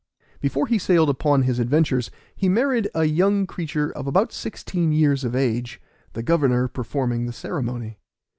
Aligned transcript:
Before 0.39 0.65
he 0.65 0.79
sailed 0.79 1.11
upon 1.11 1.43
his 1.43 1.59
adventures, 1.59 2.09
he 2.35 2.49
married 2.49 2.89
a 2.95 3.03
young 3.05 3.45
creature 3.45 3.91
of 3.91 4.07
about 4.07 4.33
sixteen 4.33 4.91
years 4.91 5.23
of 5.23 5.35
age, 5.35 5.79
the 6.13 6.23
governor 6.23 6.67
performing 6.67 7.27
the 7.27 7.31
ceremony. 7.33 7.99